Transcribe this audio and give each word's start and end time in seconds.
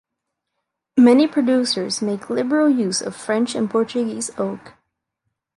Many 0.97 1.27
producers 1.27 2.01
make 2.01 2.31
liberal 2.31 2.67
use 2.67 3.03
of 3.03 3.15
French 3.15 3.53
and 3.53 3.69
Portuguese 3.69 4.31
oak. 4.35 4.73